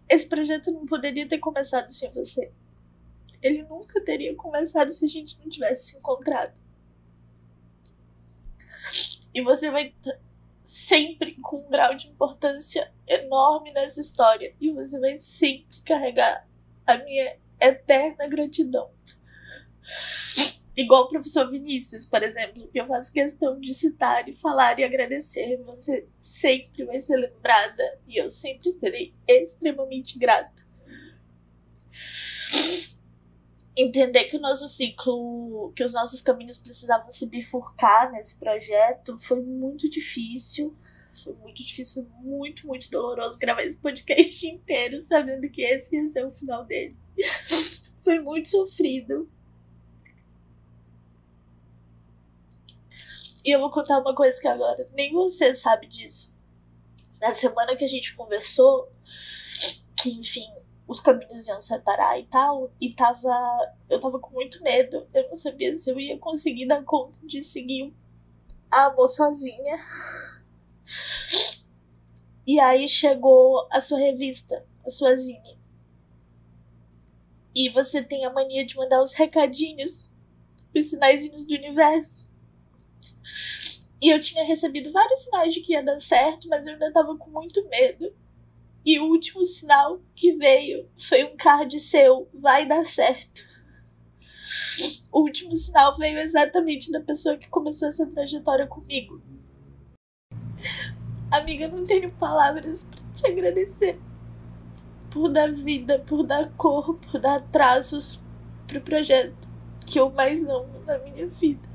[0.09, 2.51] esse projeto não poderia ter começado sem você.
[3.41, 6.53] Ele nunca teria começado se a gente não tivesse se encontrado.
[9.33, 9.93] E você vai
[10.67, 14.53] sempre com um grau de importância enorme nessa história.
[14.59, 16.45] E você vai sempre carregar
[16.85, 18.91] a minha eterna gratidão.
[20.75, 24.83] Igual o professor Vinícius, por exemplo, que eu faço questão de citar e falar e
[24.83, 25.57] agradecer.
[25.63, 30.67] Você sempre vai ser lembrada e eu sempre serei extremamente grata.
[33.77, 39.41] Entender que o nosso ciclo, que os nossos caminhos precisavam se bifurcar nesse projeto foi
[39.41, 40.75] muito difícil.
[41.13, 46.07] Foi muito difícil, foi muito, muito doloroso gravar esse podcast inteiro sabendo que esse ia
[46.09, 46.95] ser o final dele.
[48.01, 49.29] foi muito sofrido.
[53.43, 56.35] E eu vou contar uma coisa que agora nem você sabe disso.
[57.19, 58.91] Na semana que a gente conversou,
[59.95, 60.47] que enfim,
[60.87, 63.29] os caminhos iam separar e tal, e tava.
[63.89, 65.05] Eu tava com muito medo.
[65.13, 67.93] Eu não sabia se eu ia conseguir dar conta de seguir
[68.71, 69.77] a amor sozinha.
[72.45, 75.59] E aí chegou a sua revista, a sua zine.
[77.53, 80.09] E você tem a mania de mandar os recadinhos,
[80.73, 82.31] os sinaizinhos do universo.
[84.01, 87.17] E eu tinha recebido vários sinais de que ia dar certo, mas eu ainda tava
[87.17, 88.15] com muito medo.
[88.87, 93.43] E o último sinal que veio foi um card seu, vai dar certo.
[95.11, 99.21] O último sinal veio exatamente da pessoa que começou essa trajetória comigo.
[101.29, 103.99] Amiga, não tenho palavras para te agradecer
[105.11, 108.21] por dar vida, por dar cor, por dar traços
[108.67, 109.49] pro projeto
[109.85, 111.67] que eu mais amo na minha vida.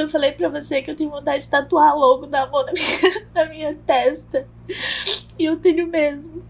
[0.00, 3.26] Já falei pra você que eu tenho vontade de tatuar logo da mão na minha,
[3.34, 4.48] na minha testa.
[5.38, 6.42] E eu tenho mesmo.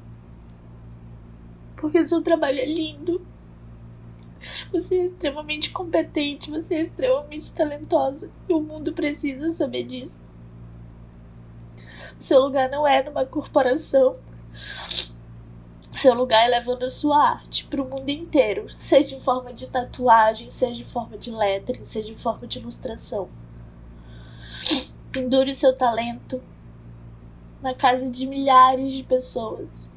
[1.77, 3.27] Porque seu trabalho é lindo.
[4.71, 8.31] Você é extremamente competente, você é extremamente talentosa.
[8.49, 10.21] E o mundo precisa saber disso.
[12.21, 14.17] Seu lugar não é numa corporação.
[15.91, 19.67] Seu lugar é levando a sua arte para o mundo inteiro, seja em forma de
[19.67, 23.29] tatuagem, seja em forma de lettering, seja em forma de ilustração.
[25.13, 26.41] Pendure o seu talento
[27.63, 29.91] na casa de milhares de pessoas.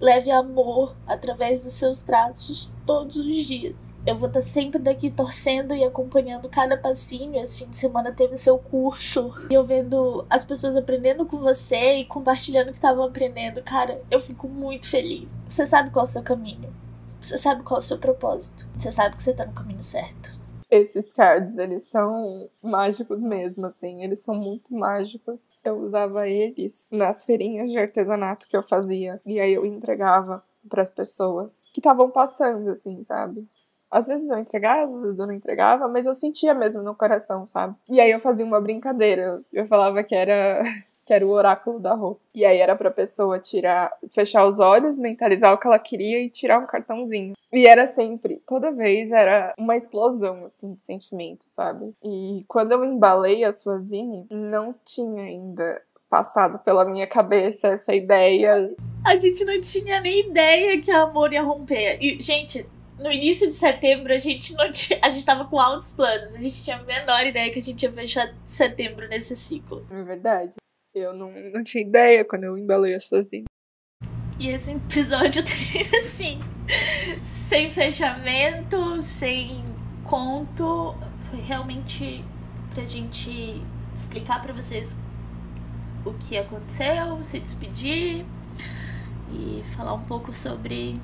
[0.00, 3.94] Leve amor através dos seus traços todos os dias.
[4.06, 7.38] Eu vou estar sempre daqui torcendo e acompanhando cada passinho.
[7.38, 9.32] Esse fim de semana teve seu curso.
[9.50, 13.62] E eu vendo as pessoas aprendendo com você e compartilhando o que estavam aprendendo.
[13.62, 15.28] Cara, eu fico muito feliz.
[15.48, 16.72] Você sabe qual é o seu caminho.
[17.20, 18.66] Você sabe qual é o seu propósito.
[18.78, 20.39] Você sabe que você está no caminho certo
[20.70, 25.50] esses cards, eles são mágicos mesmo, assim, eles são muito mágicos.
[25.64, 30.82] Eu usava eles nas feirinhas de artesanato que eu fazia, e aí eu entregava para
[30.82, 33.46] as pessoas que estavam passando, assim, sabe?
[33.90, 37.44] Às vezes eu entregava, às vezes eu não entregava, mas eu sentia mesmo no coração,
[37.46, 37.74] sabe?
[37.88, 39.42] E aí eu fazia uma brincadeira.
[39.52, 40.62] Eu falava que era
[41.10, 42.20] que era o oráculo da roupa.
[42.32, 46.30] E aí era pra pessoa tirar, fechar os olhos, mentalizar o que ela queria e
[46.30, 47.34] tirar um cartãozinho.
[47.52, 51.92] E era sempre, toda vez era uma explosão, assim, de sentimento, sabe?
[52.00, 57.92] E quando eu embalei a sua zine, não tinha ainda passado pela minha cabeça essa
[57.92, 58.72] ideia.
[59.04, 61.98] A gente não tinha nem ideia que a amor ia romper.
[62.00, 62.64] E, gente,
[63.00, 66.32] no início de setembro a gente não tinha, a gente tava com altos planos.
[66.36, 69.84] A gente tinha a menor ideia que a gente ia fechar setembro nesse ciclo.
[69.90, 70.59] É verdade.
[70.94, 73.44] Eu não, não tinha ideia quando eu embalei sozinha.
[74.40, 76.40] E esse episódio tem assim,
[77.48, 79.64] sem fechamento, sem
[80.04, 80.96] conto.
[81.30, 82.24] Foi realmente
[82.74, 83.62] pra gente
[83.94, 84.96] explicar para vocês
[86.04, 88.24] o que aconteceu, se despedir
[89.32, 91.00] e falar um pouco sobre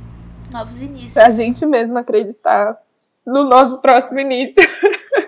[0.50, 1.12] novos inícios.
[1.12, 2.76] Pra gente mesmo acreditar
[3.24, 4.62] no nosso próximo início.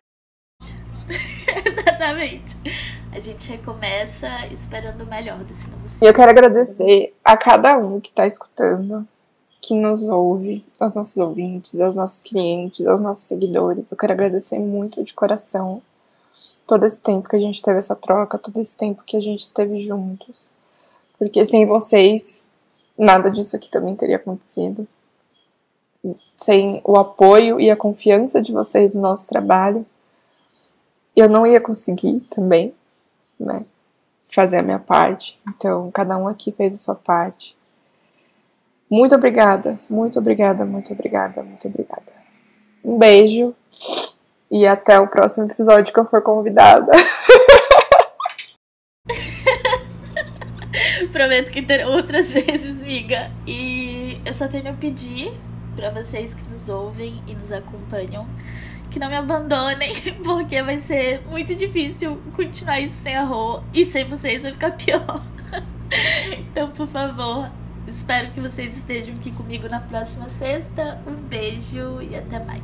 [1.99, 2.57] Exatamente
[3.13, 6.07] a gente recomeça esperando o melhor desse novo ciclo.
[6.07, 9.07] E eu quero agradecer a cada um que está escutando,
[9.61, 13.91] que nos ouve, aos nossos ouvintes, aos nossos clientes, aos nossos seguidores.
[13.91, 15.83] Eu quero agradecer muito de coração
[16.69, 19.41] todo esse tempo que a gente teve essa troca, todo esse tempo que a gente
[19.41, 20.53] esteve juntos.
[21.19, 22.53] Porque sem vocês,
[22.97, 24.87] nada disso aqui também teria acontecido.
[26.39, 29.85] Sem o apoio e a confiança de vocês no nosso trabalho,
[31.19, 32.75] eu não ia conseguir também
[33.39, 33.65] né?
[34.29, 35.39] Fazer a minha parte.
[35.49, 37.57] Então, cada um aqui fez a sua parte.
[38.91, 42.19] Muito obrigada, muito obrigada, muito obrigada, muito obrigada.
[42.85, 43.55] Um beijo
[44.51, 46.91] e até o próximo episódio que eu for convidada.
[51.13, 53.31] Prometo que terão outras vezes, miga.
[53.47, 55.33] E eu só tenho a pedir
[55.77, 58.27] para vocês que nos ouvem e nos acompanham
[58.91, 59.93] que não me abandonem,
[60.25, 64.73] porque vai ser muito difícil continuar isso sem a Rô e sem vocês vai ficar
[64.73, 65.23] pior.
[66.39, 67.51] então, por favor,
[67.87, 71.01] espero que vocês estejam aqui comigo na próxima sexta.
[71.07, 72.63] Um beijo e até mais.